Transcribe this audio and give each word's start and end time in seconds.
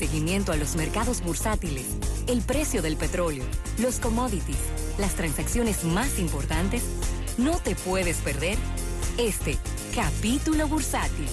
seguimiento 0.00 0.50
a 0.50 0.56
los 0.56 0.76
mercados 0.76 1.20
bursátiles, 1.20 1.84
el 2.26 2.40
precio 2.40 2.80
del 2.80 2.96
petróleo, 2.96 3.44
los 3.78 4.00
commodities, 4.00 4.56
las 4.96 5.14
transacciones 5.14 5.84
más 5.84 6.18
importantes, 6.18 6.82
no 7.36 7.58
te 7.58 7.74
puedes 7.74 8.16
perder 8.16 8.56
este 9.18 9.58
capítulo 9.94 10.66
bursátil. 10.68 11.28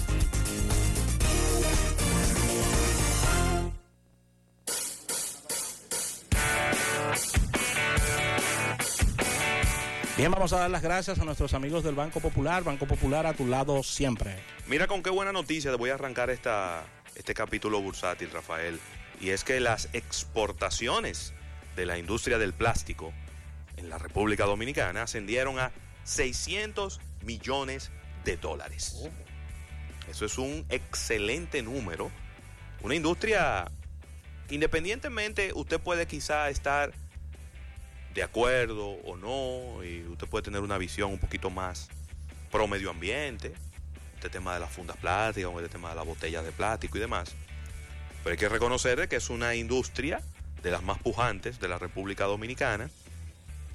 Bien, 10.18 10.30
vamos 10.30 10.52
a 10.52 10.58
dar 10.58 10.70
las 10.70 10.82
gracias 10.82 11.18
a 11.20 11.24
nuestros 11.24 11.54
amigos 11.54 11.84
del 11.84 11.94
Banco 11.94 12.20
Popular. 12.20 12.64
Banco 12.64 12.86
Popular 12.86 13.24
a 13.24 13.32
tu 13.32 13.46
lado 13.46 13.82
siempre. 13.82 14.36
Mira 14.66 14.86
con 14.86 15.02
qué 15.02 15.08
buena 15.08 15.32
noticia 15.32 15.70
te 15.70 15.76
voy 15.78 15.88
a 15.88 15.94
arrancar 15.94 16.28
esta, 16.28 16.84
este 17.18 17.34
capítulo 17.34 17.82
bursátil, 17.82 18.30
Rafael. 18.30 18.80
Y 19.20 19.30
es 19.30 19.44
que 19.44 19.60
las 19.60 19.88
exportaciones 19.92 21.34
de 21.76 21.84
la 21.84 21.98
industria 21.98 22.38
del 22.38 22.54
plástico 22.54 23.12
en 23.76 23.90
la 23.90 23.98
República 23.98 24.46
Dominicana 24.46 25.02
ascendieron 25.02 25.58
a 25.58 25.72
600 26.04 27.00
millones 27.22 27.90
de 28.24 28.36
dólares. 28.36 28.96
Eso 30.08 30.24
es 30.24 30.38
un 30.38 30.64
excelente 30.70 31.62
número. 31.62 32.10
Una 32.80 32.94
industria, 32.94 33.70
independientemente, 34.48 35.52
usted 35.54 35.80
puede 35.80 36.06
quizá 36.06 36.48
estar 36.48 36.92
de 38.14 38.22
acuerdo 38.22 38.88
o 38.88 39.16
no, 39.16 39.84
y 39.84 40.06
usted 40.06 40.26
puede 40.28 40.44
tener 40.44 40.60
una 40.62 40.78
visión 40.78 41.12
un 41.12 41.18
poquito 41.18 41.50
más 41.50 41.88
pro 42.50 42.66
medio 42.66 42.90
ambiente, 42.90 43.52
este 44.18 44.30
tema 44.30 44.52
de 44.54 44.60
las 44.60 44.72
fundas 44.72 44.96
plásticas, 44.96 45.52
este 45.54 45.68
tema 45.68 45.90
de 45.90 45.94
las 45.94 46.04
botellas 46.04 46.44
de 46.44 46.50
plástico 46.50 46.98
y 46.98 47.00
demás. 47.00 47.34
Pero 48.24 48.32
hay 48.32 48.38
que 48.38 48.48
reconocer 48.48 49.08
que 49.08 49.14
es 49.14 49.30
una 49.30 49.54
industria 49.54 50.20
de 50.60 50.72
las 50.72 50.82
más 50.82 50.98
pujantes 50.98 51.60
de 51.60 51.68
la 51.68 51.78
República 51.78 52.24
Dominicana, 52.24 52.90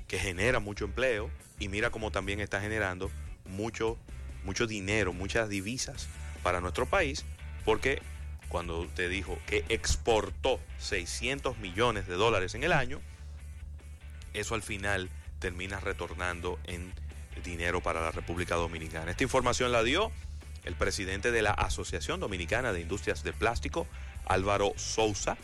que 0.07 0.19
genera 0.19 0.59
mucho 0.59 0.83
empleo 0.83 1.29
y 1.59 1.69
mira 1.69 1.91
cómo 1.91 2.11
también 2.11 2.41
está 2.41 2.59
generando 2.59 3.09
mucho, 3.45 3.97
mucho 4.43 4.67
dinero, 4.67 5.13
muchas 5.13 5.47
divisas 5.47 6.09
para 6.43 6.59
nuestro 6.59 6.87
país, 6.87 7.23
porque 7.63 8.01
cuando 8.49 8.81
usted 8.81 9.09
dijo 9.09 9.39
que 9.47 9.63
exportó 9.69 10.59
600 10.79 11.57
millones 11.59 12.05
de 12.05 12.15
dólares 12.15 12.53
en 12.53 12.65
el 12.65 12.73
año, 12.73 12.99
eso 14.33 14.55
al 14.55 14.61
final 14.61 15.09
termina 15.39 15.79
retornando 15.79 16.59
en 16.65 16.93
dinero 17.45 17.81
para 17.81 18.01
la 18.01 18.11
República 18.11 18.55
Dominicana. 18.55 19.11
Esta 19.11 19.23
información 19.23 19.71
la 19.71 19.83
dio 19.83 20.11
el 20.63 20.75
presidente 20.75 21.31
de 21.31 21.41
la 21.41 21.51
Asociación 21.51 22.19
Dominicana 22.19 22.73
de 22.73 22.81
Industrias 22.81 23.23
de 23.23 23.33
Plástico, 23.33 23.87
Álvaro 24.25 24.73
Sousa, 24.77 25.37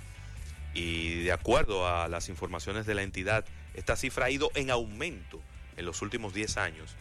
y 0.74 1.24
de 1.24 1.32
acuerdo 1.32 1.88
a 1.88 2.08
las 2.08 2.30
informaciones 2.30 2.86
de 2.86 2.96
la 2.96 3.04
entidad, 3.04 3.46
esta 3.74 3.96
cifra 3.96 4.26
ha 4.26 4.30
ido 4.30 4.52
en 4.56 4.72
aumento 4.72 5.42
en 5.78 5.86
los 5.86 6.02
últimos 6.02 6.34
10 6.34 6.58
años. 6.58 6.96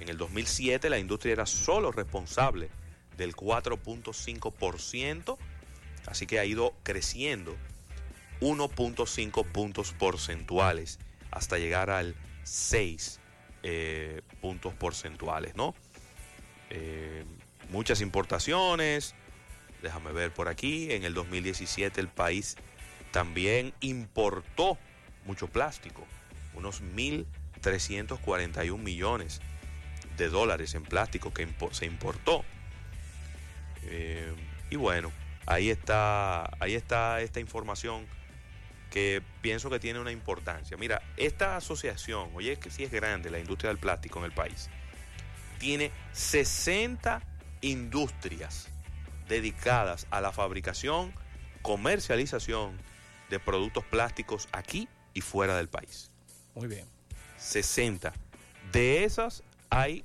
En 0.00 0.08
el 0.08 0.16
2007 0.16 0.90
la 0.90 0.98
industria 0.98 1.32
era 1.32 1.46
solo 1.46 1.92
responsable 1.92 2.70
del 3.16 3.36
4.5%, 3.36 5.38
así 6.06 6.26
que 6.26 6.38
ha 6.38 6.44
ido 6.44 6.74
creciendo 6.82 7.56
1.5 8.40 9.46
puntos 9.46 9.92
porcentuales 9.92 10.98
hasta 11.30 11.58
llegar 11.58 11.90
al 11.90 12.16
6 12.42 13.20
eh, 13.62 14.22
puntos 14.40 14.74
porcentuales, 14.74 15.54
¿no? 15.54 15.74
Eh, 16.70 17.24
muchas 17.72 18.02
importaciones, 18.02 19.14
déjame 19.82 20.12
ver 20.12 20.32
por 20.32 20.48
aquí, 20.48 20.92
en 20.92 21.04
el 21.04 21.14
2017 21.14 22.00
el 22.00 22.08
país 22.08 22.56
también 23.10 23.72
importó 23.80 24.78
mucho 25.24 25.48
plástico, 25.48 26.06
unos 26.54 26.82
1.341 26.82 28.78
millones 28.78 29.40
de 30.16 30.28
dólares 30.28 30.74
en 30.74 30.82
plástico 30.84 31.32
que 31.32 31.48
se 31.72 31.86
importó. 31.86 32.44
Eh, 33.84 34.32
y 34.70 34.76
bueno, 34.76 35.10
ahí 35.46 35.70
está, 35.70 36.44
ahí 36.62 36.74
está 36.74 37.20
esta 37.22 37.40
información 37.40 38.06
que 38.90 39.22
pienso 39.40 39.70
que 39.70 39.80
tiene 39.80 39.98
una 39.98 40.12
importancia. 40.12 40.76
Mira, 40.76 41.02
esta 41.16 41.56
asociación, 41.56 42.30
oye, 42.34 42.58
que 42.58 42.70
sí 42.70 42.84
es 42.84 42.90
grande 42.90 43.30
la 43.30 43.38
industria 43.38 43.68
del 43.68 43.78
plástico 43.78 44.18
en 44.18 44.26
el 44.26 44.32
país, 44.32 44.68
tiene 45.58 45.90
60 46.12 47.22
industrias 47.62 48.68
dedicadas 49.28 50.06
a 50.10 50.20
la 50.20 50.32
fabricación, 50.32 51.14
comercialización 51.62 52.76
de 53.30 53.40
productos 53.40 53.84
plásticos 53.84 54.48
aquí 54.52 54.88
y 55.14 55.22
fuera 55.22 55.56
del 55.56 55.68
país. 55.68 56.10
Muy 56.54 56.68
bien. 56.68 56.86
60. 57.38 58.12
De 58.70 59.04
esas 59.04 59.42
hay, 59.70 60.04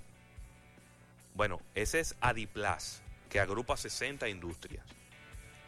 bueno, 1.36 1.60
ese 1.76 2.00
es 2.00 2.16
Adiplas, 2.22 3.02
que 3.30 3.42
agrupa 3.42 3.76
60 3.76 4.30
industrias. 4.30 4.86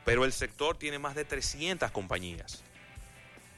Pero 0.06 0.24
el 0.24 0.32
sector 0.32 0.78
tiene 0.78 0.98
más 0.98 1.16
de 1.16 1.26
300 1.26 1.92
compañías 1.92 2.64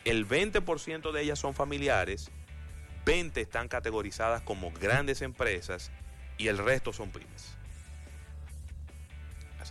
el 0.06 0.28
20% 0.28 1.12
de 1.12 1.22
ellas 1.22 1.40
son 1.40 1.53
familiares, 1.53 2.31
20 3.06 3.40
están 3.41 3.68
categorizadas 3.68 4.41
como 4.41 4.72
grandes 4.72 5.22
empresas 5.22 5.91
y 6.38 6.47
el 6.47 6.58
resto 6.58 6.91
son 6.94 7.12
pymes. 7.12 7.56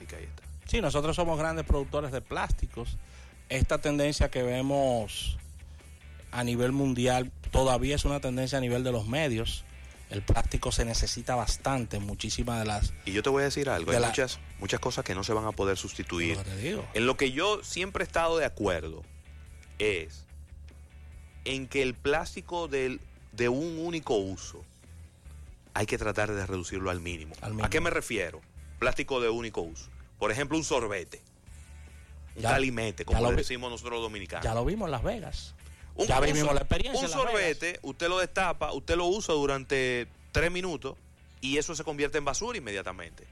Así 0.01 0.07
que 0.07 0.17
ahí 0.17 0.25
está. 0.25 0.43
Sí, 0.67 0.81
nosotros 0.81 1.15
somos 1.15 1.39
grandes 1.39 1.67
productores 1.67 2.11
de 2.11 2.23
plásticos. 2.23 2.97
Esta 3.51 3.79
tendencia 3.79 4.31
que 4.31 4.43
vemos 4.43 5.37
a 6.31 6.43
nivel 6.43 6.73
mundial 6.73 7.31
todavía 7.51 7.97
es 7.97 8.07
una 8.07 8.21
tendencia 8.21 8.57
a 8.57 8.63
nivel 8.63 8.83
de 8.83 8.93
los 8.93 9.07
medios. 9.07 9.65
El 10.09 10.23
plástico 10.23 10.73
se 10.73 10.87
necesita 10.87 11.35
bastante 11.35 12.01
muchísimas 12.01 12.61
de 12.61 12.65
las... 12.65 12.95
Y 13.05 13.13
yo 13.13 13.23
te 13.23 13.29
voy 13.29 13.43
a 13.43 13.45
decir 13.45 13.69
algo, 13.69 13.93
hay 13.93 14.01
muchas, 14.01 14.41
muchas 14.59 14.81
cosas 14.81 15.05
que 15.05 15.15
no 15.15 15.23
se 15.23 15.35
van 15.35 15.45
a 15.45 15.53
poder 15.53 15.77
sustituir. 15.77 16.39
En 16.95 17.07
lo 17.07 17.17
que 17.17 17.31
yo 17.31 17.63
siempre 17.63 18.05
he 18.05 18.07
estado 18.07 18.39
de 18.39 18.47
acuerdo 18.47 19.03
es 19.79 20.25
en 21.45 21.69
que 21.69 21.83
el 21.83 21.95
plástico 21.95 22.69
de 22.69 23.49
un 23.49 23.79
único 23.79 24.15
uso 24.17 24.65
hay 25.75 25.87
que 25.87 25.99
tratar 25.99 26.33
de 26.33 26.47
reducirlo 26.47 26.91
al 26.91 27.01
mínimo. 27.01 27.35
¿A 27.63 27.69
qué 27.71 27.81
me 27.81 27.91
refiero? 27.91 28.41
Plástico 28.81 29.21
de 29.21 29.29
único 29.29 29.61
uso. 29.61 29.89
Por 30.19 30.33
ejemplo, 30.33 30.57
un 30.57 30.65
sorbete. 30.65 31.23
Un 32.35 32.43
calimete, 32.43 33.05
como 33.05 33.21
lo 33.21 33.33
decimos 33.33 33.71
nosotros 33.71 33.95
los 33.95 34.03
dominicanos. 34.03 34.45
Ya 34.45 34.55
lo 34.55 34.65
vimos 34.65 34.87
en 34.87 34.91
Las 34.93 35.03
Vegas. 35.03 35.55
Un, 35.95 36.07
ya 36.07 36.19
vimos 36.19 36.55
la 36.55 36.61
experiencia. 36.61 37.07
Un 37.07 37.09
sorbete, 37.09 37.79
usted 37.83 38.09
lo 38.09 38.19
destapa, 38.19 38.73
usted 38.73 38.97
lo 38.97 39.07
usa 39.07 39.35
durante 39.35 40.09
tres 40.33 40.51
minutos 40.51 40.97
y 41.41 41.59
eso 41.59 41.75
se 41.75 41.85
convierte 41.85 42.19
en 42.19 42.25
basura 42.25 42.57
inmediatamente. 42.57 43.27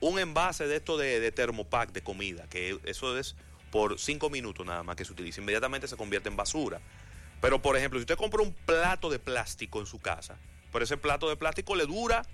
Un 0.00 0.18
envase 0.18 0.66
de 0.66 0.76
esto 0.76 0.96
de, 0.98 1.20
de 1.20 1.32
termopack 1.32 1.92
de 1.92 2.02
comida, 2.02 2.46
que 2.48 2.78
eso 2.84 3.18
es 3.18 3.36
por 3.70 3.98
cinco 3.98 4.28
minutos 4.28 4.66
nada 4.66 4.82
más 4.82 4.96
que 4.96 5.04
se 5.04 5.12
utiliza, 5.12 5.40
inmediatamente 5.40 5.88
se 5.88 5.96
convierte 5.96 6.28
en 6.28 6.36
basura. 6.36 6.80
Pero, 7.40 7.62
por 7.62 7.76
ejemplo, 7.76 7.98
si 7.98 8.02
usted 8.02 8.16
compra 8.16 8.42
un 8.42 8.52
plato 8.52 9.08
de 9.08 9.18
plástico 9.18 9.80
en 9.80 9.86
su 9.86 10.00
casa, 10.00 10.36
por 10.70 10.82
ese 10.82 10.98
plato 10.98 11.28
de 11.28 11.36
plástico 11.36 11.74
le 11.76 11.86
dura 11.86 12.26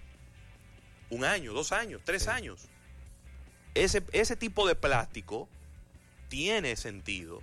un 1.10 1.24
año, 1.24 1.52
dos 1.52 1.72
años, 1.72 2.02
tres 2.04 2.28
años. 2.28 2.68
Ese, 3.74 4.02
ese 4.12 4.36
tipo 4.36 4.66
de 4.66 4.74
plástico 4.74 5.48
tiene 6.28 6.76
sentido 6.76 7.42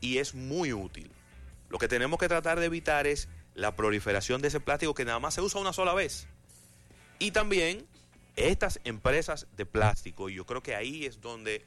y 0.00 0.18
es 0.18 0.34
muy 0.34 0.72
útil. 0.72 1.10
Lo 1.68 1.78
que 1.78 1.88
tenemos 1.88 2.18
que 2.18 2.28
tratar 2.28 2.58
de 2.58 2.66
evitar 2.66 3.06
es 3.06 3.28
la 3.54 3.76
proliferación 3.76 4.40
de 4.40 4.48
ese 4.48 4.60
plástico 4.60 4.94
que 4.94 5.04
nada 5.04 5.18
más 5.18 5.34
se 5.34 5.42
usa 5.42 5.60
una 5.60 5.72
sola 5.72 5.94
vez. 5.94 6.26
Y 7.18 7.32
también 7.32 7.86
estas 8.36 8.80
empresas 8.84 9.46
de 9.56 9.66
plástico, 9.66 10.30
y 10.30 10.34
yo 10.34 10.46
creo 10.46 10.62
que 10.62 10.74
ahí 10.74 11.04
es 11.04 11.20
donde 11.20 11.64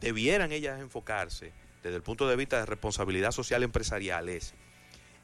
debieran 0.00 0.50
ellas 0.50 0.80
enfocarse 0.80 1.52
desde 1.82 1.96
el 1.96 2.02
punto 2.02 2.28
de 2.28 2.36
vista 2.36 2.58
de 2.58 2.66
responsabilidad 2.66 3.32
social 3.32 3.62
empresarial 3.62 4.28
es 4.28 4.54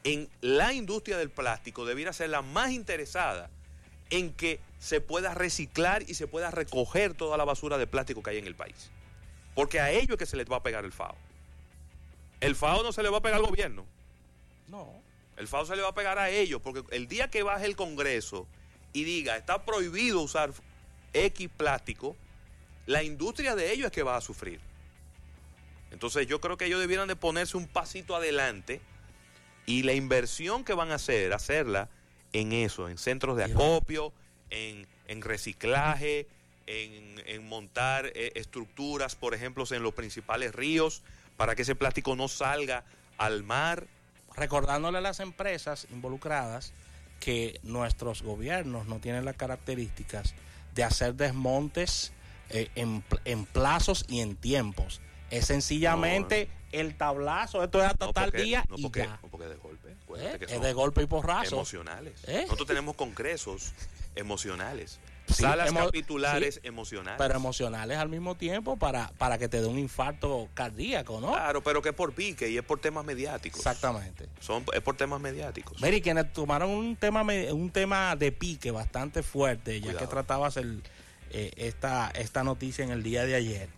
en 0.03 0.29
la 0.41 0.73
industria 0.73 1.17
del 1.17 1.29
plástico 1.29 1.85
debiera 1.85 2.13
ser 2.13 2.29
la 2.29 2.41
más 2.41 2.71
interesada 2.71 3.49
en 4.09 4.33
que 4.33 4.59
se 4.79 5.01
pueda 5.01 5.33
reciclar 5.33 6.03
y 6.07 6.13
se 6.13 6.27
pueda 6.27 6.51
recoger 6.51 7.13
toda 7.13 7.37
la 7.37 7.45
basura 7.45 7.77
de 7.77 7.87
plástico 7.87 8.23
que 8.23 8.31
hay 8.31 8.37
en 8.37 8.47
el 8.47 8.55
país. 8.55 8.91
Porque 9.55 9.79
a 9.79 9.91
ellos 9.91 10.11
es 10.11 10.17
que 10.17 10.25
se 10.25 10.37
les 10.37 10.49
va 10.49 10.57
a 10.57 10.63
pegar 10.63 10.85
el 10.85 10.91
FAO. 10.91 11.15
El 12.39 12.55
FAO 12.55 12.83
no 12.83 12.91
se 12.91 13.01
le 13.01 13.09
va 13.09 13.17
a 13.17 13.21
pegar 13.21 13.39
al 13.39 13.45
gobierno. 13.45 13.85
No. 14.67 14.87
El 15.37 15.47
FAO 15.47 15.65
se 15.65 15.75
le 15.75 15.81
va 15.81 15.89
a 15.89 15.95
pegar 15.95 16.19
a 16.19 16.29
ellos, 16.29 16.61
porque 16.61 16.83
el 16.95 17.07
día 17.07 17.29
que 17.29 17.43
baje 17.43 17.65
el 17.65 17.75
Congreso 17.75 18.47
y 18.93 19.03
diga 19.03 19.37
está 19.37 19.65
prohibido 19.65 20.21
usar 20.21 20.51
X 21.13 21.49
plástico, 21.55 22.15
la 22.85 23.03
industria 23.03 23.55
de 23.55 23.71
ellos 23.71 23.87
es 23.87 23.91
que 23.91 24.03
va 24.03 24.15
a 24.15 24.21
sufrir. 24.21 24.59
Entonces 25.91 26.27
yo 26.27 26.41
creo 26.41 26.57
que 26.57 26.65
ellos 26.65 26.79
debieran 26.79 27.07
de 27.07 27.15
ponerse 27.15 27.57
un 27.57 27.67
pasito 27.67 28.15
adelante 28.15 28.81
y 29.65 29.83
la 29.83 29.93
inversión 29.93 30.63
que 30.63 30.73
van 30.73 30.91
a 30.91 30.95
hacer, 30.95 31.33
hacerla 31.33 31.89
en 32.33 32.51
eso, 32.53 32.89
en 32.89 32.97
centros 32.97 33.37
de 33.37 33.45
acopio, 33.45 34.11
en, 34.49 34.85
reciclaje, 35.21 36.27
en, 36.67 37.21
en 37.25 37.47
montar 37.47 38.11
eh, 38.13 38.31
estructuras, 38.35 39.15
por 39.15 39.33
ejemplo, 39.33 39.63
en 39.71 39.83
los 39.83 39.93
principales 39.93 40.53
ríos, 40.53 41.01
para 41.37 41.55
que 41.55 41.61
ese 41.61 41.75
plástico 41.75 42.15
no 42.15 42.27
salga 42.27 42.83
al 43.17 43.43
mar. 43.43 43.87
Recordándole 44.35 44.99
a 44.99 45.01
las 45.01 45.19
empresas 45.19 45.87
involucradas 45.91 46.71
que 47.19 47.59
nuestros 47.63 48.21
gobiernos 48.21 48.85
no 48.87 48.99
tienen 48.99 49.25
las 49.25 49.35
características 49.35 50.35
de 50.75 50.83
hacer 50.83 51.15
desmontes 51.15 52.11
eh, 52.51 52.69
en, 52.75 53.03
en 53.25 53.45
plazos 53.45 54.05
y 54.07 54.19
en 54.19 54.35
tiempos. 54.35 55.01
Es 55.31 55.47
sencillamente 55.47 56.49
el 56.71 56.95
tablazo, 56.95 57.63
esto 57.63 57.81
es 57.81 57.87
hasta 57.89 58.05
No 58.07 58.13
tal 58.13 58.25
porque- 58.25 58.43
día 58.43 58.63
no 58.69 58.75
y 58.77 58.91
ya. 58.91 59.19
¿Eh? 60.19 60.35
Que 60.39 60.45
Es 60.45 60.51
son 60.51 60.61
de 60.61 60.73
golpe 60.73 61.01
y 61.03 61.05
porrazo. 61.07 61.55
emocionales. 61.55 62.13
¿Eh? 62.27 62.41
Nosotros 62.43 62.67
tenemos 62.67 62.95
congresos 62.95 63.73
emocionales. 64.15 64.99
Sí, 65.27 65.43
salas 65.43 65.69
emo- 65.71 65.85
capitulares 65.85 66.55
sí, 66.55 66.61
emocionales. 66.63 67.17
Pero 67.17 67.35
emocionales 67.35 67.97
al 67.97 68.07
mismo 68.07 68.35
tiempo 68.35 68.77
para, 68.77 69.09
para 69.17 69.37
que 69.37 69.49
te 69.49 69.59
dé 69.59 69.67
un 69.67 69.77
infarto 69.77 70.47
cardíaco, 70.53 71.19
¿no? 71.19 71.33
Claro, 71.33 71.61
pero 71.61 71.81
que 71.81 71.89
es 71.89 71.95
por 71.95 72.13
pique 72.13 72.49
y 72.49 72.57
es 72.57 72.63
por 72.63 72.79
temas 72.79 73.03
mediáticos. 73.03 73.59
Exactamente. 73.59 74.27
Son, 74.39 74.63
es 74.73 74.81
por 74.81 74.95
temas 74.95 75.19
mediáticos. 75.19 75.81
Mary, 75.81 76.01
quienes 76.01 76.31
tomaron 76.31 76.69
un 76.69 76.95
tema 76.95 77.23
un 77.51 77.69
tema 77.71 78.15
de 78.15 78.31
pique 78.31 78.71
bastante 78.71 79.21
fuerte, 79.21 79.81
ya 79.81 79.97
que 79.97 80.07
tratabas 80.07 80.55
el, 80.55 80.81
eh, 81.31 81.51
esta, 81.57 82.09
esta 82.11 82.43
noticia 82.45 82.85
en 82.85 82.91
el 82.91 83.03
día 83.03 83.25
de 83.25 83.35
ayer, 83.35 83.69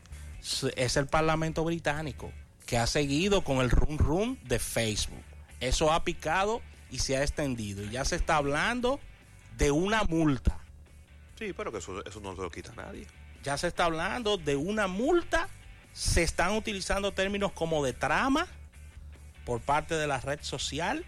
es 0.76 0.98
el 0.98 1.08
Parlamento 1.08 1.64
británico, 1.64 2.32
que 2.68 2.78
ha 2.78 2.86
seguido 2.86 3.44
con 3.44 3.58
el 3.58 3.72
run 3.72 3.98
run 3.98 4.40
de 4.44 4.60
Facebook. 4.60 5.24
Eso 5.60 5.92
ha 5.92 6.04
picado 6.04 6.62
y 6.90 7.00
se 7.00 7.18
ha 7.18 7.22
extendido. 7.22 7.84
Y 7.84 7.92
ya 7.92 8.06
se 8.06 8.16
está 8.16 8.38
hablando 8.38 9.00
de 9.58 9.72
una 9.72 10.04
multa. 10.04 10.60
Sí, 11.38 11.54
pero 11.56 11.72
que 11.72 11.80
eso, 11.80 12.04
eso 12.06 12.20
no 12.20 12.36
se 12.36 12.42
lo 12.42 12.52
quita 12.52 12.72
a 12.72 12.76
nadie. 12.76 13.08
Ya 13.44 13.58
se 13.58 13.68
está 13.68 13.86
hablando 13.86 14.38
de 14.38 14.56
una 14.56 14.88
multa. 14.88 15.48
Se 15.94 16.24
están 16.24 16.56
utilizando 16.56 17.12
términos 17.14 17.52
como 17.52 17.84
de 17.84 17.94
trama 17.94 18.48
por 19.46 19.62
parte 19.62 19.96
de 19.96 20.08
la 20.08 20.20
red 20.20 20.40
social. 20.42 21.06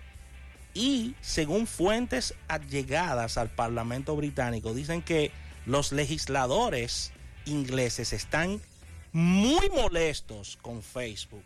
Y 0.74 1.16
según 1.22 1.68
fuentes 1.68 2.34
allegadas 2.48 3.38
al 3.38 3.50
Parlamento 3.50 4.16
británico, 4.16 4.74
dicen 4.74 5.02
que 5.02 5.32
los 5.66 5.92
legisladores 5.92 7.12
ingleses 7.46 8.14
están 8.14 8.62
muy 9.12 9.70
molestos 9.70 10.58
con 10.62 10.82
Facebook, 10.82 11.44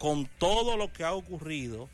con 0.00 0.26
todo 0.38 0.76
lo 0.78 0.92
que 0.92 1.04
ha 1.04 1.12
ocurrido 1.12 1.88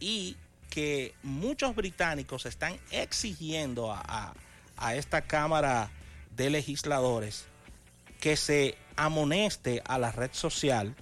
y 0.00 0.36
que 0.70 1.12
muchos 1.24 1.74
británicos 1.74 2.46
están 2.46 2.78
exigiendo 2.92 3.92
a, 3.92 4.32
a- 4.76 4.94
esta 4.94 5.22
Cámara 5.22 5.90
de 6.36 6.50
Legisladores 6.50 7.46
que 8.20 8.36
se 8.36 8.76
amoneste 8.94 9.82
a 9.86 9.98
la 9.98 10.12
red 10.12 10.30
social 10.32 10.94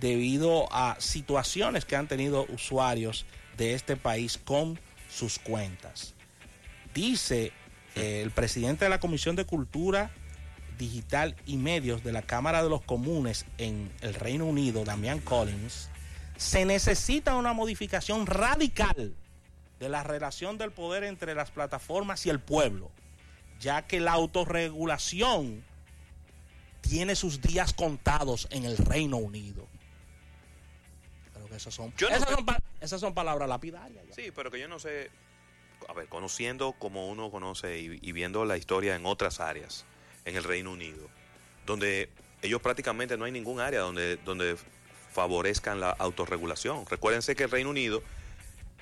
debido 0.00 0.72
a 0.72 0.96
situaciones 1.00 1.84
que 1.84 1.96
han 1.96 2.08
tenido 2.08 2.46
usuarios 2.48 3.26
de 3.58 3.74
este 3.74 3.96
país 3.96 4.38
con 4.42 4.80
sus 5.10 5.38
cuentas. 5.38 6.14
Dice 6.94 7.52
eh, 7.94 8.22
el 8.22 8.30
presidente 8.30 8.86
de 8.86 8.88
la 8.88 9.00
Comisión 9.00 9.36
de 9.36 9.44
Cultura 9.44 10.10
Digital 10.80 11.36
y 11.46 11.56
Medios 11.58 12.02
de 12.02 12.10
la 12.12 12.22
Cámara 12.22 12.62
de 12.62 12.70
los 12.70 12.80
Comunes 12.82 13.44
en 13.58 13.92
el 14.00 14.14
Reino 14.14 14.46
Unido, 14.46 14.84
Damián 14.84 15.20
Collins, 15.20 15.90
se 16.36 16.64
necesita 16.64 17.36
una 17.36 17.52
modificación 17.52 18.26
radical 18.26 19.14
de 19.78 19.88
la 19.90 20.02
relación 20.02 20.56
del 20.58 20.72
poder 20.72 21.04
entre 21.04 21.34
las 21.34 21.50
plataformas 21.50 22.24
y 22.24 22.30
el 22.30 22.40
pueblo, 22.40 22.90
ya 23.60 23.86
que 23.86 24.00
la 24.00 24.12
autorregulación 24.12 25.62
tiene 26.80 27.14
sus 27.14 27.42
días 27.42 27.74
contados 27.74 28.48
en 28.50 28.64
el 28.64 28.76
Reino 28.78 29.18
Unido. 29.18 29.66
Creo 31.34 31.46
que 31.46 31.56
esas 31.56 31.74
son, 31.74 31.92
Yo 31.98 32.08
esas 32.08 32.28
son, 32.28 32.44
pa- 32.46 32.58
esas 32.80 33.00
son 33.00 33.12
palabras 33.12 33.48
lapidarias. 33.48 34.02
ya. 34.08 34.14
Sí, 34.14 34.30
pero 34.34 34.50
que 34.50 34.58
yo 34.58 34.66
no 34.68 34.78
sé. 34.78 35.10
A 35.88 35.92
ver, 35.92 36.08
conociendo 36.08 36.72
como 36.72 37.08
uno 37.08 37.30
conoce 37.30 37.80
y, 37.80 37.98
y 38.02 38.12
viendo 38.12 38.44
la 38.44 38.56
historia 38.56 38.96
en 38.96 39.06
otras 39.06 39.40
áreas, 39.40 39.84
en 40.30 40.36
el 40.36 40.44
Reino 40.44 40.72
Unido, 40.72 41.08
donde 41.66 42.08
ellos 42.42 42.60
prácticamente 42.62 43.16
no 43.16 43.24
hay 43.24 43.32
ningún 43.32 43.60
área 43.60 43.80
donde, 43.80 44.16
donde 44.18 44.56
favorezcan 45.12 45.80
la 45.80 45.90
autorregulación. 45.90 46.86
Recuérdense 46.86 47.36
que 47.36 47.44
el 47.44 47.50
Reino 47.50 47.70
Unido 47.70 48.02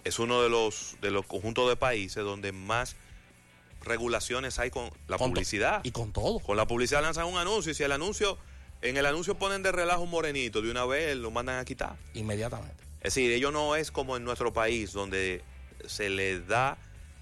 es 0.05 0.19
uno 0.19 0.43
de 0.43 0.49
los, 0.49 0.97
de 1.01 1.11
los 1.11 1.27
conjuntos 1.27 1.69
de 1.69 1.77
países 1.77 2.23
donde 2.23 2.53
más 2.53 2.97
regulaciones 3.83 4.59
hay 4.59 4.71
con 4.71 4.91
la 5.07 5.19
Con 5.19 5.31
publicidad. 5.31 5.81
Y 5.85 5.91
con 5.91 6.13
todo. 6.13 6.39
Con 6.41 6.57
la 6.57 6.67
publicidad 6.67 7.03
lanzan 7.03 7.27
un 7.27 7.39
anuncio 7.39 7.73
y 7.73 7.75
si 7.75 7.83
el 7.83 7.93
anuncio, 7.93 8.39
en 8.83 8.97
el 8.97 9.07
anuncio 9.07 9.37
ponen 9.37 9.63
de 9.63 9.73
relajo 9.73 10.03
un 10.03 10.11
morenito, 10.11 10.63
de 10.63 10.71
una 10.71 10.85
vez 10.85 11.17
lo 11.17 11.31
mandan 11.31 11.59
a 11.59 11.65
quitar. 11.65 11.97
Inmediatamente. 12.15 12.85
Es 13.01 13.15
decir, 13.15 13.33
ello 13.33 13.51
no 13.51 13.77
es 13.77 13.91
como 13.91 14.17
en 14.17 14.25
nuestro 14.25 14.53
país, 14.53 14.93
donde 14.93 15.43
se 15.87 16.11
le 16.11 16.41
da, 16.41 16.77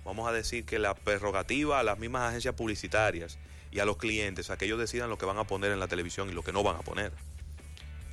vamos 0.05 0.29
a 0.29 0.33
decir 0.33 0.65
que 0.65 0.79
la 0.79 0.95
prerrogativa 0.95 1.79
a 1.79 1.83
las 1.83 1.99
mismas 1.99 2.29
agencias 2.29 2.55
publicitarias 2.55 3.39
y 3.77 3.81
a 3.81 3.85
los 3.85 3.99
clientes, 3.99 4.49
a 4.49 4.57
que 4.57 4.65
ellos 4.65 4.79
decidan 4.79 5.11
lo 5.11 5.19
que 5.19 5.27
van 5.27 5.37
a 5.37 5.45
poner 5.45 5.71
en 5.71 5.79
la 5.79 5.87
televisión 5.87 6.31
y 6.31 6.33
lo 6.33 6.43
que 6.43 6.51
no 6.51 6.63
van 6.63 6.77
a 6.77 6.81
poner. 6.81 7.13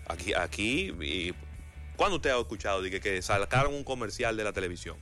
Aquí, 0.07 0.33
aquí, 0.33 0.93
y, 1.01 1.33
¿cuándo 1.95 2.17
usted 2.17 2.31
ha 2.31 2.37
escuchado 2.37 2.81
de 2.81 2.91
que, 2.91 2.99
que 2.99 3.21
sacaron 3.21 3.73
un 3.73 3.85
comercial 3.85 4.35
de 4.35 4.43
la 4.43 4.51
televisión? 4.51 4.97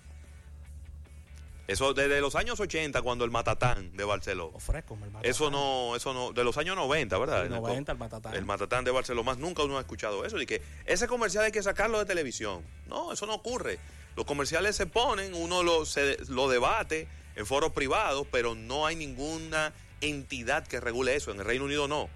Eso 1.68 1.96
desde 1.96 2.22
los 2.22 2.36
años 2.36 2.60
80, 2.60 3.02
cuando 3.02 3.26
el 3.26 3.32
Matatán 3.32 3.96
de 3.98 4.04
Barcelona. 4.04 4.56
Ofrezco, 4.56 4.96
mi 4.96 5.04
hermano. 5.04 5.24
Eso 5.24 5.50
no, 5.50 5.96
eso 5.96 6.14
no, 6.14 6.32
de 6.32 6.44
los 6.44 6.58
años 6.58 6.76
90, 6.76 7.18
¿verdad? 7.18 7.44
Sí, 7.46 7.50
90, 7.50 7.92
el 7.94 7.98
Matatán. 7.98 8.36
El 8.36 8.46
Matatán 8.46 8.84
de 8.84 8.92
Barcelona, 8.92 9.26
más 9.26 9.38
nunca 9.40 9.64
uno 9.64 9.78
ha 9.78 9.82
escuchado 9.82 10.26
eso, 10.26 10.38
de 10.38 10.46
que 10.46 10.62
ese 10.86 11.08
comercial 11.08 11.46
hay 11.46 11.52
que 11.52 11.64
sacarlo 11.64 11.98
de 11.98 12.06
televisión. 12.06 12.62
No, 12.88 13.14
eso 13.14 13.26
no 13.26 13.34
ocurre. 13.34 13.80
Los 14.16 14.26
comerciales 14.26 14.76
se 14.76 14.86
ponen, 14.86 15.34
uno 15.34 15.64
lo, 15.64 15.86
se, 15.86 16.18
lo 16.28 16.50
debate 16.50 17.08
en 17.36 17.48
foros 17.48 17.72
privados, 17.72 18.28
pero 18.32 18.54
no 18.54 18.86
hay 18.86 18.96
ninguna 18.96 19.74
entidad 20.02 20.68
que 20.68 20.80
regule 20.80 21.16
eso. 21.16 21.32
En 21.32 21.40
el 21.40 21.46
Reino 21.46 21.66
Unido 21.66 21.88
no. 21.88 22.10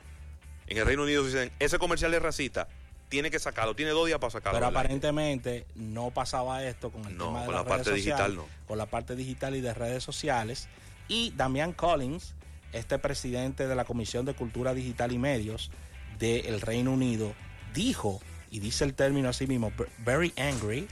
En 0.68 0.78
el 0.78 0.86
Reino 0.86 1.04
Unido 1.04 1.24
dicen, 1.24 1.52
ese 1.60 1.78
comercial 1.78 2.14
es 2.14 2.22
racista, 2.22 2.68
tiene 3.10 3.30
que 3.30 3.38
sacarlo, 3.40 3.76
tiene 3.76 3.92
dos 3.92 4.08
días 4.08 4.20
para 4.20 4.32
sacarlo. 4.32 4.58
Pero 4.60 4.68
aparentemente 4.68 5.66
no 5.76 6.10
pasaba 6.12 6.64
esto 6.64 6.92
con 6.92 7.06
el 7.06 7.16
No, 7.18 7.26
tema 7.28 7.40
de 7.42 7.46
con 7.46 7.56
las 7.56 7.64
la 7.64 7.70
parte 7.70 7.94
digital 7.94 8.36
no. 8.36 8.48
Con 8.68 8.78
la 8.80 8.88
parte 8.88 9.16
digital 9.16 9.56
y 9.56 9.62
de 9.62 9.74
redes 9.74 10.04
sociales. 10.04 10.68
Y 11.08 11.32
Damián 11.38 11.72
Collins, 11.74 12.34
este 12.74 12.98
presidente 12.98 13.68
de 13.68 13.76
la 13.76 13.86
Comisión 13.86 14.26
de 14.26 14.34
Cultura 14.34 14.74
Digital 14.74 15.12
y 15.12 15.20
Medios 15.20 15.70
del 16.18 16.62
Reino 16.62 16.94
Unido, 16.94 17.34
dijo, 17.76 18.22
y 18.50 18.60
dice 18.60 18.84
el 18.86 18.96
término 18.96 19.30
así 19.30 19.46
mismo, 19.46 19.72
"ver- 19.78 19.90
very 20.00 20.34
angry, 20.38 20.88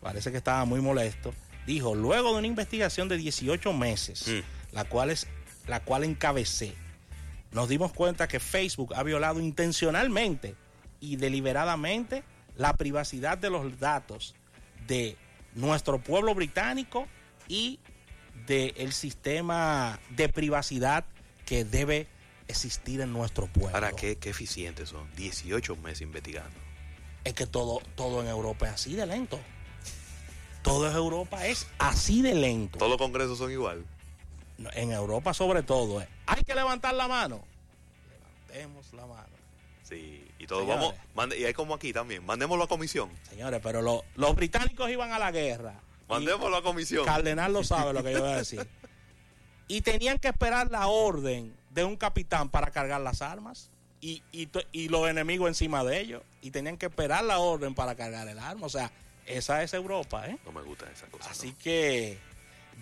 parece 0.00 0.30
que 0.30 0.38
estaba 0.38 0.64
muy 0.64 0.80
molesto, 0.80 1.34
dijo, 1.66 1.94
luego 1.94 2.32
de 2.32 2.38
una 2.38 2.46
investigación 2.46 3.08
de 3.08 3.18
18 3.18 3.72
meses, 3.74 4.26
Mm. 4.28 4.74
la, 4.74 4.84
cual 4.84 5.10
es, 5.10 5.26
la 5.66 5.80
cual 5.80 6.04
encabecé, 6.04 6.74
nos 7.52 7.68
dimos 7.68 7.92
cuenta 7.92 8.28
que 8.28 8.40
Facebook 8.40 8.94
ha 8.94 9.02
violado 9.02 9.40
intencionalmente 9.40 10.54
y 11.00 11.16
deliberadamente 11.16 12.22
la 12.56 12.74
privacidad 12.74 13.38
de 13.38 13.50
los 13.50 13.78
datos 13.80 14.34
de 14.86 15.16
nuestro 15.54 15.98
pueblo 15.98 16.34
británico 16.34 17.06
y 17.48 17.80
del 18.46 18.92
sistema 18.92 19.98
de 20.10 20.28
privacidad 20.28 21.04
que 21.44 21.64
debe 21.64 22.06
existir 22.46 23.00
en 23.00 23.12
nuestro 23.12 23.46
pueblo. 23.46 23.74
Ahora, 23.74 23.92
¿qué, 23.92 24.16
qué 24.16 24.30
eficientes 24.30 24.90
son. 24.90 25.08
18 25.16 25.76
meses 25.76 26.02
investigando. 26.02 26.58
Es 27.24 27.34
que 27.34 27.46
todo, 27.46 27.80
todo 27.96 28.22
en 28.22 28.28
Europa 28.28 28.66
es 28.66 28.74
así 28.74 28.94
de 28.94 29.06
lento. 29.06 29.38
Todo 30.62 30.90
en 30.90 30.96
Europa 30.96 31.46
es 31.46 31.66
así 31.78 32.22
de 32.22 32.34
lento. 32.34 32.78
Todos 32.78 32.90
los 32.90 32.98
congresos 32.98 33.38
son 33.38 33.50
igual. 33.50 33.84
En 34.74 34.92
Europa 34.92 35.32
sobre 35.34 35.62
todo. 35.62 36.00
eh. 36.02 36.08
Hay 36.26 36.42
que 36.44 36.54
levantar 36.54 36.94
la 36.94 37.08
mano. 37.08 37.42
Levantemos 38.10 38.92
la 38.92 39.06
mano. 39.06 39.30
Sí, 39.82 40.24
y 40.38 40.46
todos 40.46 40.62
Señores. 40.62 40.82
vamos, 40.82 40.94
mande- 41.14 41.38
y 41.38 41.44
hay 41.44 41.52
como 41.52 41.74
aquí 41.74 41.92
también, 41.92 42.24
mandémoslo 42.24 42.64
a 42.64 42.68
comisión. 42.68 43.10
Señores, 43.28 43.60
pero 43.62 43.82
lo- 43.82 44.04
los 44.14 44.36
británicos 44.36 44.88
iban 44.90 45.12
a 45.12 45.18
la 45.18 45.30
guerra. 45.32 45.74
Mandémoslo 46.08 46.56
a 46.56 46.62
comisión. 46.62 47.04
Cardenal 47.04 47.52
lo 47.52 47.64
sabe 47.64 47.92
lo 47.92 48.02
que 48.04 48.12
yo 48.12 48.20
voy 48.20 48.32
a 48.32 48.36
decir. 48.36 48.66
Y 49.68 49.80
tenían 49.82 50.18
que 50.18 50.28
esperar 50.28 50.70
la 50.70 50.88
orden 50.88 51.54
de 51.70 51.84
un 51.84 51.96
capitán 51.96 52.48
para 52.48 52.70
cargar 52.70 53.00
las 53.00 53.22
armas 53.22 53.70
y, 54.00 54.22
y, 54.32 54.88
los 54.88 55.08
enemigos 55.08 55.48
encima 55.48 55.84
de 55.84 56.00
ellos. 56.00 56.22
Y 56.42 56.50
tenían 56.50 56.76
que 56.76 56.86
esperar 56.86 57.22
la 57.24 57.38
orden 57.38 57.74
para 57.74 57.94
cargar 57.94 58.26
el 58.28 58.38
arma. 58.40 58.66
O 58.66 58.70
sea, 58.70 58.90
esa 59.26 59.62
es 59.62 59.72
Europa, 59.74 60.26
¿eh? 60.28 60.38
No 60.44 60.50
me 60.52 60.62
gusta 60.62 60.90
esa 60.90 61.06
cosa. 61.06 61.30
Así 61.30 61.48
¿no? 61.52 61.58
que 61.62 62.18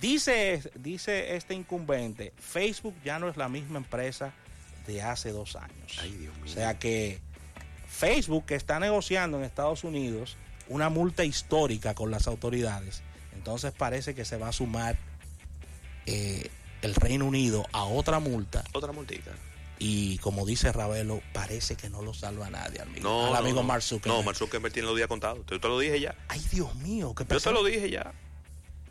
dice, 0.01 0.63
dice 0.75 1.37
este 1.37 1.55
incumbente, 1.55 2.33
Facebook 2.39 2.95
ya 3.05 3.19
no 3.19 3.29
es 3.29 3.37
la 3.37 3.49
misma 3.49 3.79
empresa 3.79 4.33
de 4.87 5.03
hace 5.03 5.31
dos 5.31 5.57
años. 5.57 5.99
Ay, 6.01 6.13
Dios 6.13 6.35
mío. 6.37 6.45
O 6.47 6.49
sea 6.49 6.79
que 6.79 7.21
Facebook 7.89 8.47
que 8.47 8.55
está 8.55 8.79
negociando 8.81 9.39
en 9.39 9.45
Estados 9.45 9.85
Unidos 9.85 10.37
una 10.69 10.89
multa 10.89 11.25
histórica 11.25 11.95
con 11.95 12.11
las 12.11 12.27
autoridades, 12.27 13.03
entonces 13.35 13.73
parece 13.73 14.15
que 14.15 14.25
se 14.25 14.37
va 14.37 14.49
a 14.49 14.53
sumar 14.53 14.99
eh, 16.07 16.51
el 16.83 16.95
Reino 16.95 17.27
Unido 17.27 17.67
a 17.73 17.85
otra 17.85 18.19
multa 18.21 18.65
Otra 18.73 18.93
multica. 18.93 19.31
y 19.79 20.19
como 20.19 20.47
dice 20.47 20.73
Ravelo, 20.73 21.21
parece 21.33 21.77
que 21.77 21.89
no 21.91 22.03
lo 22.03 22.15
salva 22.15 22.47
a 22.47 22.51
nadie, 22.51 22.81
amigo. 22.81 23.01
No, 23.03 23.27
al 23.29 23.37
amigo 23.37 23.61
no. 23.63 23.69
Mark 23.69 23.83
Zuckerberg. 23.83 24.17
No, 24.19 24.23
Mark 24.23 24.37
Zuckerberg 24.37 24.73
tiene 24.73 24.89
los 24.89 24.97
días 24.97 25.09
contados. 25.09 25.45
Yo 25.51 25.61
te 25.61 25.69
lo 25.69 25.79
dije 25.79 26.01
ya. 26.01 26.15
Ay, 26.29 26.41
Dios 26.51 26.75
mío, 26.77 27.15
qué 27.15 27.25
Yo 27.29 27.41
te 27.41 27.53
lo 27.53 27.65
dije 27.65 27.91
ya. 27.91 28.13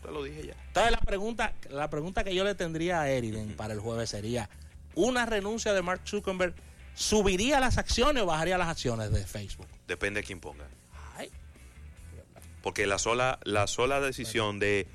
Te 0.08 0.14
lo 0.14 0.24
dije 0.24 0.48
ya. 0.48 0.54
Entonces 0.68 0.92
la 0.94 1.00
pregunta, 1.00 1.54
la 1.70 1.90
pregunta 1.90 2.24
que 2.24 2.34
yo 2.34 2.46
le 2.46 2.56
tendría 2.56 3.02
a 3.02 3.10
Eriden 3.10 3.58
para 3.58 3.74
el 3.74 3.82
jueves 3.82 4.10
sería, 4.10 4.50
¿una 4.96 5.26
renuncia 5.26 5.74
de 5.74 5.82
Mark 5.82 6.00
Zuckerberg 6.08 6.54
subiría 6.96 7.60
las 7.60 7.78
acciones 7.78 8.24
o 8.24 8.26
bajaría 8.26 8.58
las 8.58 8.70
acciones 8.70 9.12
de 9.12 9.26
Facebook? 9.26 9.68
Depende 9.86 10.22
de 10.22 10.26
quién 10.26 10.40
ponga. 10.40 10.66
Ay, 11.18 11.30
Porque 12.64 12.88
la 12.88 13.00
sola, 13.00 13.38
la 13.44 13.68
sola 13.68 14.00
decisión 14.00 14.60
de, 14.60 14.88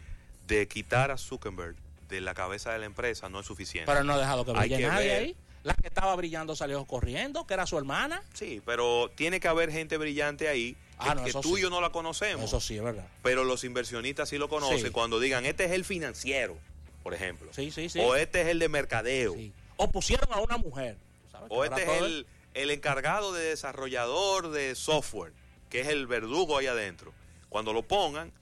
de 0.46 0.66
quitar 0.66 1.10
a 1.10 1.18
Zuckerberg 1.18 1.76
de 2.08 2.22
la 2.22 2.32
cabeza 2.32 2.72
de 2.72 2.78
la 2.78 2.86
empresa 2.86 3.28
no 3.28 3.40
es 3.40 3.46
suficiente. 3.46 3.92
pero 3.92 4.04
no 4.04 4.14
ha 4.14 4.18
dejado 4.18 4.46
que 4.46 4.52
que 4.52 4.86
nadie 4.86 5.08
ver. 5.08 5.22
ahí. 5.22 5.36
La 5.62 5.74
que 5.74 5.86
estaba 5.86 6.14
brillando 6.16 6.56
salió 6.56 6.84
corriendo, 6.86 7.46
que 7.46 7.54
era 7.54 7.66
su 7.66 7.78
hermana. 7.78 8.22
Sí, 8.34 8.60
pero 8.66 9.10
tiene 9.14 9.38
que 9.38 9.46
haber 9.48 9.70
gente 9.70 9.96
brillante 9.96 10.48
ahí 10.48 10.72
que, 10.74 10.78
Ah, 10.98 11.14
no, 11.14 11.22
que 11.24 11.30
eso 11.30 11.40
tú 11.40 11.54
sí. 11.54 11.60
y 11.60 11.62
yo 11.62 11.70
no 11.70 11.80
la 11.80 11.90
conocemos. 11.90 12.44
Eso 12.46 12.60
sí, 12.60 12.76
es 12.76 12.82
verdad. 12.82 13.06
Pero 13.22 13.44
los 13.44 13.62
inversionistas 13.64 14.28
sí 14.28 14.38
lo 14.38 14.48
conocen 14.48 14.80
Sí. 14.80 14.90
cuando 14.90 15.20
digan, 15.20 15.46
este 15.46 15.64
es 15.64 15.70
el 15.72 15.84
financiero, 15.84 16.56
por 17.04 17.14
ejemplo. 17.14 17.48
Sí, 17.52 17.70
sí, 17.70 17.88
sí. 17.88 18.00
O 18.00 18.16
este 18.16 18.40
es 18.42 18.48
el 18.48 18.58
de 18.58 18.68
mercadeo. 18.68 19.34
Sí. 19.34 19.52
O 19.76 19.88
pusieron 19.88 20.32
a 20.32 20.40
una 20.40 20.56
mujer. 20.58 20.96
¿Tú 21.24 21.30
sabes 21.30 21.48
que 21.48 21.54
O 21.56 21.64
este 21.64 21.82
es 21.82 22.02
el, 22.02 22.26
el 22.54 22.70
encargado 22.72 23.32
de 23.32 23.44
desarrollador 23.44 24.50
de 24.50 24.74
software, 24.74 25.32
que 25.70 25.80
es 25.80 25.88
el 25.88 26.06
verdugo 26.08 26.58
ahí 26.58 26.66
adentro. 26.66 27.12
Cuando 27.48 27.72
lo 27.72 27.82
pongan, 27.82 28.32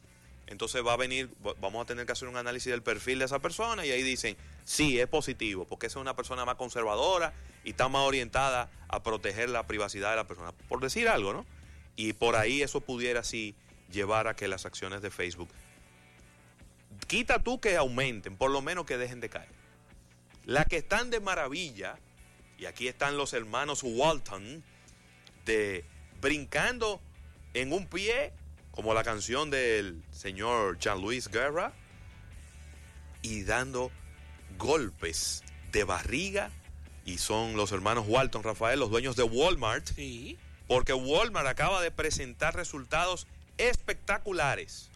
entonces 0.50 0.84
va 0.86 0.92
a 0.92 0.96
venir, 0.96 1.30
va- 1.46 1.54
vamos 1.60 1.82
a 1.82 1.86
tener 1.86 2.04
que 2.04 2.12
hacer 2.12 2.28
un 2.28 2.36
análisis 2.36 2.70
del 2.70 2.82
perfil 2.82 3.18
de 3.20 3.24
esa 3.24 3.38
persona 3.38 3.86
y 3.86 3.90
ahí 3.90 4.02
dicen, 4.02 4.36
sí, 4.64 5.00
es 5.00 5.06
positivo, 5.06 5.64
porque 5.64 5.86
esa 5.86 5.98
es 5.98 6.02
una 6.02 6.14
persona 6.14 6.44
más 6.44 6.56
conservadora 6.56 7.32
y 7.64 7.70
está 7.70 7.88
más 7.88 8.02
orientada 8.02 8.70
a 8.88 9.02
proteger 9.02 9.48
la 9.48 9.66
privacidad 9.66 10.10
de 10.10 10.16
la 10.16 10.26
persona, 10.26 10.52
por 10.68 10.80
decir 10.80 11.08
algo, 11.08 11.32
¿no? 11.32 11.46
Y 11.96 12.12
por 12.12 12.36
ahí 12.36 12.60
eso 12.62 12.80
pudiera 12.82 13.24
sí 13.24 13.54
llevar 13.90 14.28
a 14.28 14.36
que 14.36 14.46
las 14.48 14.66
acciones 14.66 15.00
de 15.02 15.10
Facebook, 15.10 15.48
quita 17.06 17.42
tú 17.42 17.60
que 17.60 17.76
aumenten, 17.76 18.36
por 18.36 18.50
lo 18.50 18.60
menos 18.62 18.86
que 18.86 18.96
dejen 18.98 19.20
de 19.20 19.28
caer. 19.28 19.48
Las 20.44 20.66
que 20.66 20.76
están 20.76 21.10
de 21.10 21.20
maravilla, 21.20 21.98
y 22.58 22.66
aquí 22.66 22.88
están 22.88 23.16
los 23.16 23.32
hermanos 23.32 23.82
Walton, 23.82 24.62
de 25.44 25.84
brincando 26.20 27.00
en 27.54 27.72
un 27.72 27.86
pie, 27.86 28.32
como 28.80 28.94
la 28.94 29.04
canción 29.04 29.50
del 29.50 30.02
señor 30.10 30.78
Jean-Louis 30.78 31.28
Guerra, 31.28 31.74
y 33.20 33.42
dando 33.42 33.90
golpes 34.56 35.44
de 35.70 35.84
barriga, 35.84 36.50
y 37.04 37.18
son 37.18 37.58
los 37.58 37.72
hermanos 37.72 38.06
Walton 38.08 38.42
Rafael, 38.42 38.80
los 38.80 38.88
dueños 38.88 39.16
de 39.16 39.24
Walmart, 39.24 39.86
Sí. 39.94 40.38
porque 40.66 40.94
Walmart 40.94 41.46
acaba 41.46 41.82
de 41.82 41.90
presentar 41.90 42.56
resultados 42.56 43.26
espectaculares. 43.58 44.88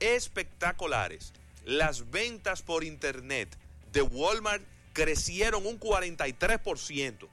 Espectaculares. 0.00 1.32
Las 1.64 2.10
ventas 2.10 2.60
por 2.60 2.84
internet 2.84 3.48
de 3.94 4.02
Walmart 4.02 4.62
crecieron 4.92 5.64
un 5.64 5.80
43%. 5.80 7.30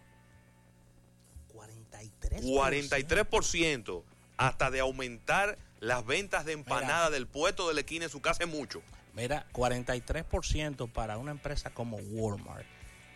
43. 1.49 2.41
43% 2.41 4.05
hasta 4.39 4.71
de 4.71 4.79
aumentar 4.79 5.57
las 5.81 6.05
ventas 6.05 6.45
de 6.45 6.53
empanada 6.53 7.09
del 7.09 7.27
puesto 7.27 7.67
de 7.67 7.73
la 7.73 7.81
esquina 7.81 8.05
en 8.05 8.09
su 8.09 8.21
casa 8.21 8.43
es 8.43 8.49
mucho. 8.49 8.81
Mira, 9.13 9.45
43% 9.51 10.89
para 10.89 11.17
una 11.17 11.31
empresa 11.31 11.71
como 11.71 11.97
Walmart 11.97 12.65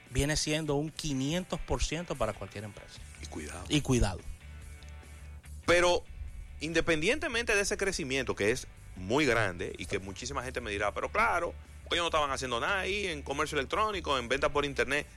viene 0.10 0.36
siendo 0.36 0.76
un 0.76 0.94
500% 0.94 2.18
para 2.18 2.34
cualquier 2.34 2.66
empresa. 2.66 3.00
Y 3.22 3.28
cuidado. 3.28 3.64
Y 3.70 3.80
cuidado. 3.80 4.20
Pero 5.66 6.04
independientemente 6.60 7.56
de 7.56 7.62
ese 7.62 7.78
crecimiento 7.78 8.36
que 8.36 8.52
es 8.52 8.68
muy 8.98 9.26
grande 9.26 9.74
y 9.78 9.86
que 9.86 10.00
muchísima 10.00 10.44
gente 10.44 10.60
me 10.60 10.72
dirá, 10.72 10.94
pero 10.94 11.10
claro, 11.10 11.54
ellos 11.90 12.04
no 12.04 12.08
estaban 12.08 12.32
haciendo 12.32 12.60
nada 12.60 12.82
ahí 12.82 13.08
en 13.08 13.22
comercio 13.22 13.58
electrónico, 13.58 14.20
en 14.20 14.28
venta 14.28 14.50
por 14.50 14.66
internet, 14.66 15.08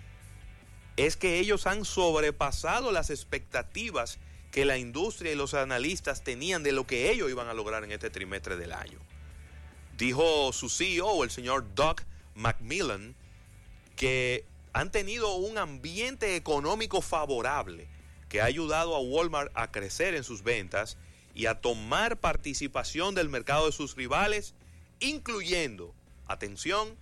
es 0.97 1.17
que 1.17 1.41
ellos 1.41 1.67
han 1.67 1.85
sobrepasado 1.85 2.93
las 2.93 3.11
expectativas 3.11 4.21
que 4.57 4.65
la 4.65 4.79
industria 4.79 5.33
y 5.33 5.35
los 5.35 5.53
analistas 5.53 6.25
tenían 6.25 6.63
de 6.63 6.73
lo 6.73 6.87
que 6.87 7.11
ellos 7.11 7.29
iban 7.29 7.49
a 7.49 7.53
lograr 7.53 7.85
en 7.85 7.93
este 7.93 8.09
trimestre 8.09 8.57
del 8.57 8.73
año. 8.73 8.99
Dijo 9.99 10.51
su 10.55 10.71
CEO, 10.71 11.25
el 11.25 11.31
señor 11.31 11.75
Doug 11.75 11.97
Macmillan, 12.35 13.15
que 13.97 14.47
han 14.73 14.91
tenido 14.91 15.35
un 15.35 15.59
ambiente 15.59 16.37
económico 16.37 17.03
favorable 17.03 17.87
que 18.31 18.41
ha 18.41 18.47
ayudado 18.47 18.97
a 18.97 19.01
Walmart 19.01 19.53
a 19.53 19.71
crecer 19.71 20.15
en 20.15 20.25
sus 20.25 20.43
ventas 20.43 20.97
y 21.35 21.45
a 21.45 21.61
tomar 21.61 22.17
participación 22.17 23.15
del 23.15 23.29
mercado 23.29 23.67
de 23.67 23.73
sus 23.73 23.95
rivales, 23.95 24.55
incluyendo, 25.01 25.93
atención, 26.29 26.97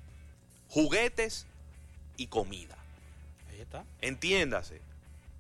juguetes 0.67 1.47
y 2.17 2.27
comida. 2.27 2.77
Ahí 3.49 3.61
está. 3.61 3.85
Entiéndase 4.01 4.81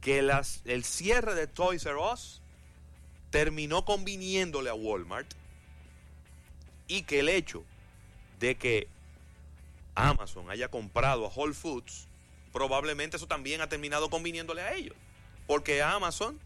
que 0.04 0.18
el 0.66 0.84
cierre 0.84 1.34
de 1.34 1.46
Toys 1.46 1.86
R 1.86 1.96
Us 1.96 2.42
terminó 3.30 3.86
conviniéndole 3.86 4.68
a 4.68 4.74
Walmart 4.74 5.26
y 6.86 7.04
que 7.04 7.20
el 7.20 7.30
hecho 7.30 7.64
de 8.38 8.54
que 8.56 8.86
Amazon 9.94 10.50
haya 10.50 10.68
comprado 10.68 11.24
a 11.24 11.30
Whole 11.30 11.54
Foods, 11.54 12.06
probablemente 12.52 13.16
eso 13.16 13.26
también 13.26 13.62
ha 13.62 13.70
terminado 13.70 14.10
conviniéndole 14.10 14.60
a 14.60 14.74
ellos. 14.74 14.94
Porque 15.46 15.82
Amazon 15.82 16.38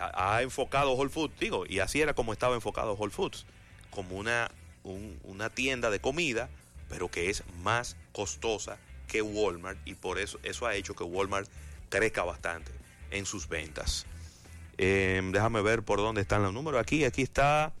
ha, 0.00 0.40
enfocado 0.40 0.94
Whole 0.94 1.10
Foods, 1.10 1.38
digo, 1.38 1.66
y 1.66 1.80
así 1.80 2.00
era 2.00 2.14
como 2.14 2.32
estaba 2.32 2.54
enfocado 2.54 2.94
Whole 2.94 3.12
Foods, 3.12 3.44
como 3.90 4.16
una, 4.16 4.50
un- 4.84 5.20
una 5.24 5.50
tienda 5.50 5.90
de 5.90 6.00
comida, 6.00 6.48
pero 6.88 7.10
que 7.10 7.28
es 7.28 7.42
más 7.62 7.94
costosa 8.12 8.78
que 9.06 9.20
Walmart 9.20 9.78
y 9.86 9.94
por 9.94 10.18
eso 10.18 10.40
eso 10.44 10.66
ha 10.66 10.74
hecho 10.74 10.94
que 10.94 11.04
Walmart 11.04 11.48
crezca 11.88 12.24
bastante 12.24 12.72
en 13.10 13.26
sus 13.26 13.48
ventas. 13.48 14.06
Eh, 14.78 15.20
déjame 15.32 15.62
ver 15.62 15.82
por 15.82 15.98
dónde 15.98 16.20
están 16.20 16.42
los 16.42 16.52
números. 16.52 16.80
Aquí, 16.80 17.04
aquí 17.04 17.22
está. 17.22 17.72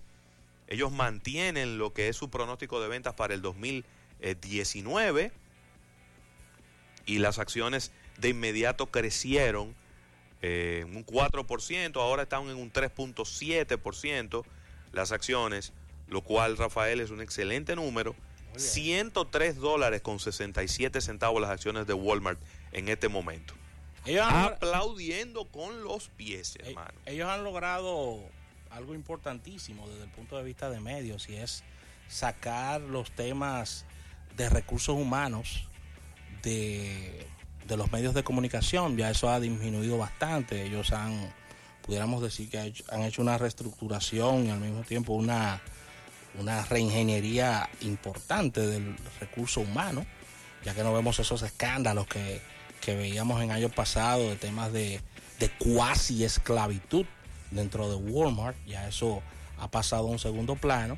Ellos 0.68 0.90
mantienen 0.90 1.78
lo 1.78 1.92
que 1.92 2.08
es 2.08 2.16
su 2.16 2.30
pronóstico 2.30 2.80
de 2.80 2.88
ventas 2.88 3.14
para 3.14 3.34
el 3.34 3.42
2019 3.42 5.32
y 7.04 7.18
las 7.18 7.38
acciones 7.38 7.92
de 8.18 8.30
inmediato 8.30 8.86
crecieron 8.86 9.74
eh, 10.42 10.84
un 10.92 11.06
4%, 11.06 11.96
ahora 11.96 12.24
están 12.24 12.48
en 12.48 12.56
un 12.56 12.72
3.7% 12.72 14.44
las 14.92 15.12
acciones, 15.12 15.72
lo 16.08 16.22
cual, 16.22 16.56
Rafael, 16.56 17.00
es 17.00 17.10
un 17.10 17.20
excelente 17.20 17.76
número. 17.76 18.14
103 18.56 19.56
dólares 19.56 20.00
con 20.00 20.18
67 20.18 21.00
centavos 21.00 21.42
las 21.42 21.50
acciones 21.50 21.86
de 21.86 21.92
Walmart 21.92 22.40
en 22.72 22.88
este 22.88 23.08
momento. 23.08 23.54
Ellos 24.06 24.26
han, 24.26 24.52
Aplaudiendo 24.52 25.44
con 25.46 25.82
los 25.82 26.08
pies, 26.08 26.56
eh, 26.56 26.68
hermano. 26.68 26.98
ellos 27.06 27.28
han 27.28 27.44
logrado 27.44 28.20
algo 28.70 28.94
importantísimo 28.94 29.88
desde 29.88 30.04
el 30.04 30.10
punto 30.10 30.36
de 30.36 30.44
vista 30.44 30.70
de 30.70 30.80
medios 30.80 31.28
y 31.28 31.36
es 31.36 31.64
sacar 32.08 32.80
los 32.80 33.10
temas 33.10 33.84
de 34.36 34.48
recursos 34.48 34.94
humanos 34.94 35.68
de, 36.42 37.26
de 37.66 37.76
los 37.76 37.90
medios 37.90 38.14
de 38.14 38.22
comunicación. 38.22 38.96
Ya 38.96 39.10
eso 39.10 39.28
ha 39.28 39.40
disminuido 39.40 39.98
bastante. 39.98 40.64
Ellos 40.64 40.92
han, 40.92 41.32
pudiéramos 41.82 42.22
decir 42.22 42.48
que 42.48 42.72
han 42.90 43.02
hecho 43.02 43.22
una 43.22 43.38
reestructuración 43.38 44.46
y 44.46 44.50
al 44.50 44.60
mismo 44.60 44.82
tiempo 44.82 45.14
una, 45.14 45.60
una 46.38 46.64
reingeniería 46.64 47.68
importante 47.80 48.60
del 48.66 48.96
recurso 49.20 49.60
humano, 49.60 50.06
ya 50.64 50.74
que 50.74 50.84
no 50.84 50.92
vemos 50.92 51.18
esos 51.18 51.42
escándalos 51.42 52.06
que, 52.06 52.40
que 52.80 52.94
veíamos 52.94 53.42
en 53.42 53.50
años 53.50 53.72
pasados 53.72 54.28
de 54.28 54.36
temas 54.36 54.72
de, 54.72 55.00
de 55.38 55.50
cuasi 55.50 56.24
esclavitud 56.24 57.06
dentro 57.50 57.88
de 57.88 57.96
Walmart, 57.96 58.56
ya 58.66 58.88
eso 58.88 59.22
ha 59.58 59.70
pasado 59.70 60.08
a 60.08 60.10
un 60.10 60.18
segundo 60.18 60.56
plano, 60.56 60.96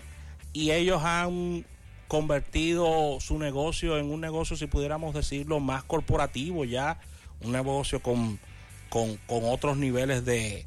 y 0.52 0.73
ellos 0.73 1.02
han 1.02 1.64
convertido 2.08 3.18
su 3.20 3.38
negocio 3.38 3.99
en 3.99 4.11
un 4.11 4.20
negocio, 4.20 4.56
si 4.56 4.66
pudiéramos 4.66 5.14
decirlo, 5.14 5.61
más 5.61 5.85
corporativo 5.85 6.64
ya, 6.64 6.99
un 7.40 7.52
negocio 7.52 8.00
con, 8.00 8.40
con, 8.88 9.16
con 9.26 9.44
otros 9.44 9.76
niveles 9.76 10.25
de, 10.25 10.66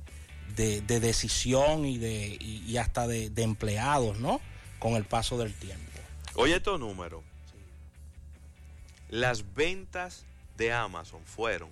de, 0.56 0.82
de 0.82 1.00
decisión 1.00 1.86
y, 1.86 1.98
de, 1.98 2.38
y, 2.39 2.77
hasta 2.77 3.08
de 3.08 3.32
empleados, 3.38 4.20
¿no? 4.20 4.39
Con 4.80 4.94
el 4.94 5.03
paso 5.03 5.38
del 5.38 5.53
tiempo. 5.53 5.82
Oye 6.36 6.56
estos 6.56 6.80
números. 6.80 7.24
Las 9.10 9.53
ventas 9.53 10.25
de 10.58 10.74
Amazon 10.74 11.22
fueron 11.25 11.70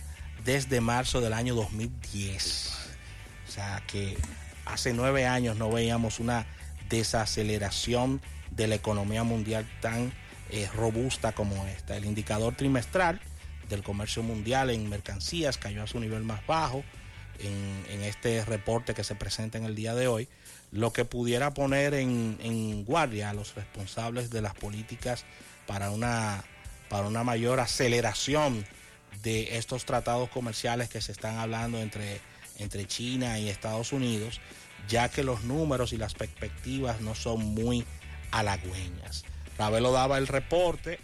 desde 0.45 0.81
marzo 0.81 1.21
del 1.21 1.33
año 1.33 1.55
2010. 1.55 2.73
O 3.49 3.51
sea 3.51 3.83
que 3.87 4.17
hace 4.67 4.93
nueve 4.93 5.27
años 5.27 5.57
no 5.57 5.71
veíamos 5.71 6.21
una 6.21 6.47
desaceleración 6.89 8.21
de 8.51 8.69
la 8.69 8.75
economía 8.75 9.25
mundial 9.25 9.67
tan 9.81 10.13
robusta 10.75 11.33
como 11.33 11.67
esta. 11.67 11.97
El 11.97 12.05
indicador 12.05 12.55
trimestral 12.55 13.21
del 13.69 13.83
comercio 13.83 14.23
mundial 14.23 14.71
en 14.71 14.88
mercancías 14.88 15.59
cayó 15.59 15.83
a 15.83 15.87
su 15.87 16.00
nivel 16.00 16.23
más 16.23 16.47
bajo 16.47 16.85
en, 17.38 18.03
este 18.03 18.45
reporte 18.45 18.95
que 18.95 19.05
se 19.05 19.15
presenta 19.15 19.59
en 19.59 19.65
el 19.65 19.75
día 19.75 19.95
de 19.95 20.09
hoy, 20.09 20.29
lo 20.71 20.93
que 20.93 21.05
pudiera 21.05 21.53
poner 21.53 21.95
en, 21.95 22.38
en 22.41 22.85
guardia 22.85 23.31
a 23.31 23.35
los 23.35 23.55
responsables 23.55 24.31
de 24.31 24.43
las 24.43 24.55
políticas 24.55 25.25
para 25.67 25.91
una, 25.91 26.45
para 26.88 27.07
una 27.09 27.25
mayor 27.25 27.61
aceleración 27.61 28.65
de 29.23 29.57
estos 29.57 29.85
tratados 29.85 30.29
comerciales 30.29 30.88
que 30.88 31.00
se 31.00 31.12
están 31.12 31.38
hablando 31.38 31.81
entre, 31.81 32.21
entre 32.59 32.87
China 32.87 33.38
y 33.38 33.49
Estados 33.49 33.93
Unidos, 33.93 34.41
ya 34.88 35.09
que 35.09 35.25
los 35.25 35.45
números 35.45 35.93
y 35.93 35.97
las 35.97 36.15
perspectivas 36.15 37.00
no 37.00 37.15
son 37.15 37.45
muy 37.45 37.85
halagüeñas. 38.31 39.25
Ravelo 39.59 39.93
daba 39.93 40.19
el 40.19 40.27
reporte 40.27 40.99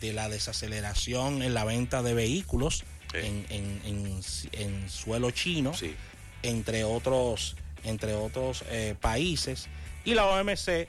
de 0.00 0.12
la 0.12 0.28
desaceleración 0.28 1.42
en 1.42 1.54
la 1.54 1.64
venta 1.64 2.02
de 2.02 2.14
vehículos 2.14 2.84
en, 3.12 4.88
suelo 4.88 5.30
chino, 5.30 5.72
entre 6.42 6.84
otros, 6.84 7.56
entre 7.84 8.14
otros 8.14 8.64
eh, 8.68 8.94
países, 9.00 9.68
y 10.04 10.14
la 10.14 10.26
OMC 10.26 10.88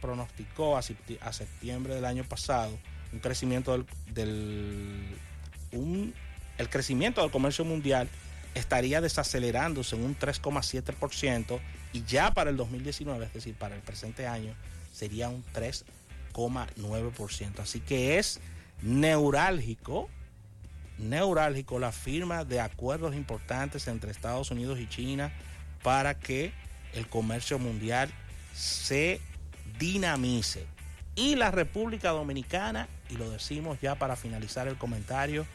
pronosticó 0.00 0.76
a, 0.76 0.82
septiembre 0.82 1.94
del 1.94 2.04
año 2.04 2.24
pasado 2.24 2.78
un 3.12 3.18
crecimiento 3.18 3.84
del, 4.14 5.16
un, 5.72 6.14
el 6.56 6.70
crecimiento 6.70 7.20
del 7.20 7.30
comercio 7.30 7.64
mundial 7.64 8.08
estaría 8.54 9.00
desacelerándose 9.00 9.96
en 9.96 10.04
un 10.04 10.18
3,7% 10.18 11.60
y 11.92 12.04
ya 12.04 12.32
para 12.32 12.50
el 12.50 12.56
2019, 12.56 13.26
es 13.26 13.32
decir, 13.34 13.54
para 13.54 13.74
el 13.74 13.82
presente 13.82 14.26
año, 14.26 14.54
sería 14.92 15.28
un 15.28 15.42
3,9%. 16.32 17.60
Así 17.60 17.80
que 17.80 18.18
es 18.18 18.40
neurálgico, 18.82 20.08
neurálgico 20.98 21.78
la 21.78 21.92
firma 21.92 22.44
de 22.44 22.60
acuerdos 22.60 23.14
importantes 23.14 23.88
entre 23.88 24.10
Estados 24.10 24.50
Unidos 24.50 24.78
y 24.80 24.88
China 24.88 25.32
para 25.82 26.18
que 26.18 26.52
el 26.94 27.08
comercio 27.08 27.58
mundial 27.58 28.10
se 28.54 29.20
dinamice. 29.78 30.66
Y 31.14 31.36
la 31.36 31.50
República 31.50 32.10
Dominicana, 32.10 32.88
y 33.10 33.16
lo 33.16 33.30
decimos 33.30 33.78
ya 33.80 33.96
para 33.96 34.16
finalizar 34.16 34.68
el 34.68 34.78
comentario, 34.78 35.46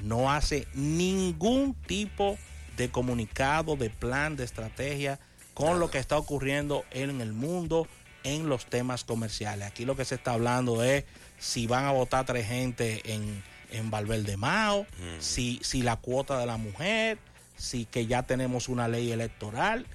no 0.00 0.30
hace 0.30 0.66
ningún 0.74 1.74
tipo 1.74 2.36
de 2.76 2.90
comunicado, 2.90 3.76
de 3.76 3.88
plan, 3.88 4.36
de 4.36 4.44
estrategia 4.44 5.18
con 5.54 5.80
lo 5.80 5.90
que 5.90 5.98
está 5.98 6.18
ocurriendo 6.18 6.84
en 6.90 7.20
el 7.22 7.32
mundo 7.32 7.88
en 8.26 8.48
los 8.48 8.66
temas 8.66 9.04
comerciales. 9.04 9.66
Aquí 9.66 9.84
lo 9.84 9.96
que 9.96 10.04
se 10.04 10.16
está 10.16 10.32
hablando 10.32 10.82
es 10.82 11.04
si 11.38 11.66
van 11.66 11.84
a 11.84 11.92
votar 11.92 12.24
tres 12.26 12.46
gente 12.46 13.00
en, 13.12 13.42
en 13.70 13.90
Valverde 13.90 14.36
Mao, 14.36 14.82
mm. 14.82 15.20
si, 15.20 15.60
si 15.62 15.82
la 15.82 15.96
cuota 15.96 16.38
de 16.38 16.46
la 16.46 16.56
mujer, 16.56 17.18
si 17.56 17.84
que 17.84 18.06
ya 18.06 18.24
tenemos 18.24 18.68
una 18.68 18.88
ley 18.88 19.12
electoral 19.12 19.86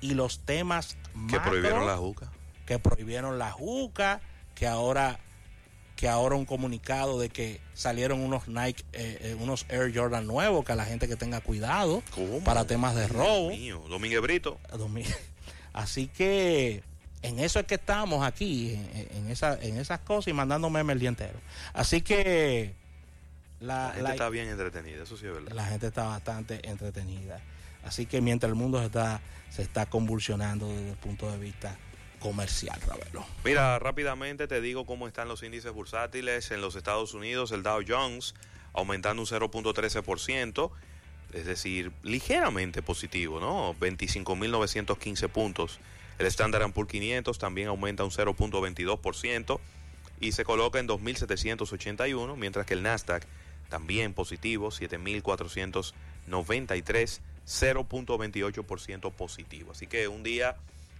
y 0.00 0.14
los 0.14 0.40
temas 0.40 0.96
que 1.30 1.40
prohibieron 1.40 1.86
la 1.86 1.96
juca 1.96 2.30
que 2.66 2.78
prohibieron 2.78 3.38
la 3.38 3.52
juca, 3.52 4.20
que 4.54 4.66
ahora 4.66 5.20
que 5.94 6.08
ahora 6.08 6.34
un 6.34 6.44
comunicado 6.44 7.18
de 7.18 7.30
que 7.30 7.58
salieron 7.72 8.20
unos 8.20 8.48
Nike, 8.48 8.84
eh, 8.92 9.18
eh, 9.22 9.36
unos 9.40 9.64
Air 9.70 9.96
Jordan 9.96 10.26
nuevos, 10.26 10.62
que 10.62 10.72
a 10.72 10.76
la 10.76 10.84
gente 10.84 11.08
que 11.08 11.16
tenga 11.16 11.40
cuidado 11.40 12.02
para 12.44 12.66
temas 12.66 12.94
de 12.94 13.08
robo. 13.08 13.48
Mío, 13.48 13.82
Domínguez 13.88 14.20
Brito. 14.20 14.60
Así 15.72 16.08
que 16.08 16.82
en 17.26 17.40
eso 17.40 17.58
es 17.58 17.66
que 17.66 17.74
estamos 17.74 18.24
aquí, 18.24 18.74
en, 18.74 19.30
esa, 19.30 19.60
en 19.60 19.76
esas 19.78 20.00
cosas 20.00 20.28
y 20.28 20.32
mandando 20.32 20.70
memes 20.70 20.94
el 20.94 21.00
día 21.00 21.08
entero. 21.08 21.38
Así 21.72 22.00
que 22.00 22.74
la, 23.60 23.92
gente 23.94 24.10
está 24.12 24.28
bien 24.28 24.48
entretenida, 24.48 25.02
eso 25.02 25.16
sí 25.16 25.26
es 25.26 25.32
verdad. 25.32 25.52
La 25.52 25.64
gente 25.64 25.88
está 25.88 26.04
bastante 26.04 26.68
entretenida. 26.68 27.40
Así 27.84 28.06
que 28.06 28.20
mientras 28.20 28.50
el 28.50 28.56
mundo 28.56 28.78
se 28.80 28.86
está, 28.86 29.20
se 29.50 29.62
está 29.62 29.86
convulsionando 29.86 30.68
desde 30.68 30.90
el 30.90 30.96
punto 30.96 31.30
de 31.30 31.38
vista 31.38 31.76
comercial, 32.20 32.80
Ravelo. 32.86 33.24
Mira, 33.44 33.78
rápidamente 33.78 34.48
te 34.48 34.60
digo 34.60 34.86
cómo 34.86 35.06
están 35.06 35.28
los 35.28 35.42
índices 35.42 35.72
bursátiles 35.72 36.50
en 36.50 36.60
los 36.60 36.76
Estados 36.76 37.14
Unidos. 37.14 37.52
El 37.52 37.62
Dow 37.62 37.82
Jones 37.86 38.34
aumentando 38.72 39.22
un 39.22 39.28
0.13%, 39.28 40.70
es 41.32 41.46
decir, 41.46 41.92
ligeramente 42.02 42.82
positivo, 42.82 43.40
¿no? 43.40 43.74
25.915 43.74 45.28
puntos. 45.28 45.80
El 46.18 46.26
Standard 46.26 46.70
Poor's 46.72 46.90
500 46.90 47.38
también 47.38 47.68
aumenta 47.68 48.04
un 48.04 48.10
0.22% 48.10 49.60
y 50.20 50.32
se 50.32 50.44
coloca 50.44 50.78
en 50.78 50.88
2.781, 50.88 52.36
mientras 52.36 52.66
que 52.66 52.74
el 52.74 52.82
Nasdaq 52.82 53.26
también 53.68 54.12
positivo, 54.14 54.70
7.493, 54.70 57.20
0.28% 57.46 59.12
positivo. 59.12 59.72
Así 59.72 59.86
que 59.86 60.08
un 60.08 60.22
día 60.22 60.56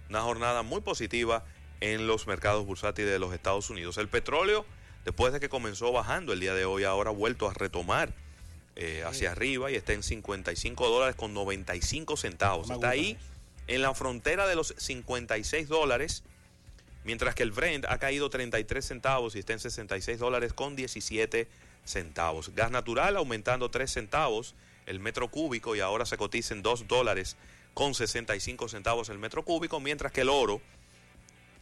una 0.09 0.21
jornada 0.21 0.63
muy 0.63 0.81
positiva 0.81 1.43
en 1.81 2.07
los 2.07 2.27
mercados 2.27 2.65
bursátiles 2.65 3.11
de 3.11 3.19
los 3.19 3.33
Estados 3.33 3.69
Unidos. 3.69 3.97
El 3.97 4.07
petróleo, 4.07 4.65
después 5.05 5.33
de 5.33 5.39
que 5.39 5.49
comenzó 5.49 5.91
bajando 5.91 6.33
el 6.33 6.39
día 6.39 6.53
de 6.53 6.65
hoy, 6.65 6.83
ahora 6.83 7.09
ha 7.09 7.13
vuelto 7.13 7.49
a 7.49 7.53
retomar 7.53 8.13
eh, 8.75 9.03
hacia 9.05 9.31
arriba 9.31 9.71
y 9.71 9.75
está 9.75 9.93
en 9.93 10.03
55 10.03 10.89
dólares 10.89 11.15
con 11.15 11.33
95 11.33 12.17
centavos. 12.17 12.69
Está 12.69 12.89
ahí 12.89 13.17
en 13.67 13.81
la 13.81 13.93
frontera 13.93 14.47
de 14.47 14.55
los 14.55 14.73
56 14.77 15.67
dólares, 15.67 16.23
mientras 17.03 17.35
que 17.35 17.43
el 17.43 17.51
Brent 17.51 17.85
ha 17.85 17.97
caído 17.99 18.29
33 18.29 18.85
centavos 18.85 19.35
y 19.35 19.39
está 19.39 19.53
en 19.53 19.59
66 19.59 20.19
dólares 20.19 20.53
con 20.53 20.75
17 20.75 21.47
centavos. 21.85 22.53
Gas 22.55 22.71
natural 22.71 23.17
aumentando 23.17 23.69
3 23.69 23.91
centavos 23.91 24.55
el 24.85 24.99
metro 24.99 25.29
cúbico 25.29 25.75
y 25.75 25.81
ahora 25.81 26.05
se 26.05 26.17
cotiza 26.17 26.53
en 26.53 26.63
2 26.63 26.87
dólares 26.87 27.35
con 27.73 27.93
65 27.93 28.69
centavos 28.69 29.09
el 29.09 29.19
metro 29.19 29.43
cúbico, 29.43 29.79
mientras 29.79 30.11
que 30.11 30.21
el 30.21 30.29
oro, 30.29 30.61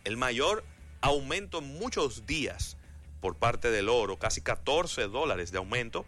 el 0.04 0.16
mayor 0.16 0.64
aumento 1.02 1.58
en 1.58 1.66
muchos 1.66 2.26
días 2.26 2.78
por 3.20 3.36
parte 3.36 3.72
del 3.72 3.90
oro, 3.90 4.18
casi 4.18 4.42
14 4.42 5.08
dólares 5.08 5.52
de 5.52 5.58
aumento, 5.58 6.06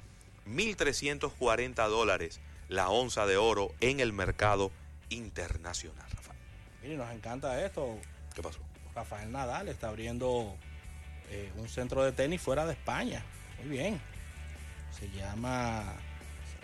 1.340 0.48 1.90
dólares 1.90 2.40
la 2.70 2.90
onza 2.90 3.26
de 3.26 3.38
oro 3.38 3.74
en 3.82 4.00
el 4.00 4.14
mercado 4.14 4.72
internacional, 5.10 6.10
Rafael. 6.12 6.40
Mire, 6.82 6.98
nos 6.98 7.12
encanta 7.12 7.64
esto. 7.64 8.00
¿Qué 8.34 8.42
pasó? 8.42 8.60
Rafael 8.96 9.32
Nadal 9.32 9.68
está 9.68 9.90
abriendo 9.90 10.56
eh, 11.30 11.52
un 11.56 11.70
centro 11.70 12.04
de 12.04 12.12
tenis 12.12 12.42
fuera 12.42 12.66
de 12.66 12.74
España. 12.74 13.24
Muy 13.60 13.78
bien. 13.78 14.02
Se 14.92 15.10
llama, 15.12 15.94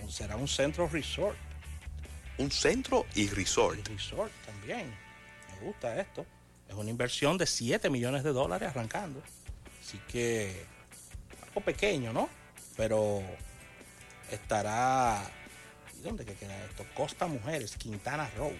será 0.09 0.35
un 0.35 0.47
centro 0.47 0.87
resort 0.87 1.37
un 2.37 2.51
centro 2.51 3.05
y 3.15 3.27
resort. 3.29 3.87
resort 3.87 4.31
también. 4.45 4.93
Me 5.49 5.67
gusta 5.67 5.99
esto. 5.99 6.25
Es 6.67 6.75
una 6.75 6.89
inversión 6.89 7.37
de 7.37 7.45
7 7.45 7.89
millones 7.89 8.23
de 8.23 8.31
dólares 8.31 8.69
arrancando. 8.69 9.21
Así 9.81 9.99
que 10.07 10.65
algo 11.47 11.61
pequeño, 11.61 12.13
¿no? 12.13 12.29
Pero 12.75 13.21
estará... 14.31 15.29
¿Y 16.03 16.05
dónde 16.05 16.25
que 16.25 16.33
queda 16.33 16.53
esto? 16.65 16.85
Costa 16.95 17.27
Mujeres, 17.27 17.77
Quintana 17.77 18.29
Road. 18.35 18.51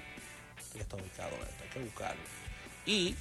que 0.72 0.80
está 0.80 0.96
ubicado 0.96 1.32
esto, 1.32 1.64
hay 1.64 1.70
que 1.72 1.80
buscarlo. 1.80 2.22
Y 2.86 3.16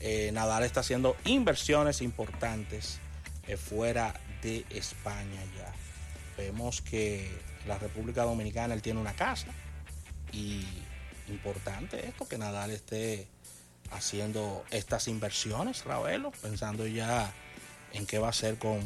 eh, 0.00 0.30
Nadal 0.34 0.64
está 0.64 0.80
haciendo 0.80 1.16
inversiones 1.24 2.02
importantes 2.02 2.98
eh, 3.46 3.56
fuera 3.56 4.12
de 4.42 4.66
España 4.68 5.40
ya. 5.56 5.72
Vemos 6.36 6.82
que 6.82 7.30
la 7.66 7.78
República 7.78 8.22
Dominicana 8.24 8.74
él 8.74 8.82
tiene 8.82 9.00
una 9.00 9.14
casa 9.14 9.48
y 10.30 10.62
importante 11.28 12.06
esto 12.06 12.28
que 12.28 12.36
Nadal 12.36 12.70
esté 12.70 13.28
haciendo 13.90 14.62
estas 14.70 15.08
inversiones, 15.08 15.84
Ravelo, 15.86 16.32
pensando 16.42 16.86
ya 16.86 17.32
en 17.94 18.04
qué 18.04 18.18
va 18.18 18.26
a 18.26 18.30
hacer 18.30 18.58
con 18.58 18.80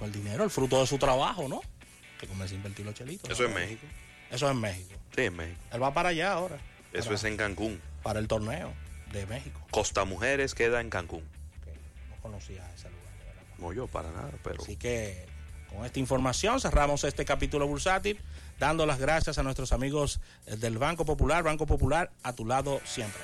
el 0.00 0.12
dinero, 0.12 0.44
el 0.44 0.50
fruto 0.50 0.80
de 0.80 0.86
su 0.86 0.96
trabajo, 0.96 1.46
¿no? 1.46 1.60
Que 2.20 2.26
comienza 2.26 2.54
a 2.54 2.56
invertir 2.56 2.84
los 2.84 2.94
chelitos. 2.94 3.30
Eso 3.30 3.46
es 3.46 3.54
México. 3.54 3.86
Eso 4.30 4.46
es 4.46 4.52
en 4.52 4.60
México. 4.60 4.94
Sí, 5.16 5.22
en 5.22 5.36
México. 5.36 5.60
Él 5.72 5.82
va 5.82 5.94
para 5.94 6.10
allá 6.10 6.32
ahora. 6.32 6.58
Eso 6.92 7.04
para, 7.04 7.16
es 7.16 7.24
en 7.24 7.36
Cancún. 7.38 7.80
Para 8.02 8.18
el 8.18 8.28
torneo 8.28 8.74
de 9.10 9.24
México. 9.26 9.58
Costa 9.70 10.04
Mujeres 10.04 10.54
queda 10.54 10.82
en 10.82 10.90
Cancún. 10.90 11.24
Okay. 11.62 11.74
No 12.10 12.16
conocía 12.20 12.62
ese 12.74 12.90
lugar, 12.90 13.18
de 13.18 13.24
verdad. 13.24 13.42
No, 13.58 13.72
yo 13.72 13.86
para 13.86 14.10
nada, 14.10 14.32
pero... 14.44 14.62
Así 14.62 14.76
que 14.76 15.26
con 15.70 15.86
esta 15.86 15.98
información 15.98 16.60
cerramos 16.60 17.04
este 17.04 17.24
capítulo 17.24 17.66
bursátil, 17.66 18.20
dando 18.58 18.84
las 18.84 18.98
gracias 18.98 19.38
a 19.38 19.42
nuestros 19.42 19.72
amigos 19.72 20.20
del 20.46 20.78
Banco 20.78 21.04
Popular. 21.06 21.42
Banco 21.42 21.66
Popular, 21.66 22.10
a 22.22 22.34
tu 22.34 22.44
lado 22.44 22.80
siempre. 22.84 23.22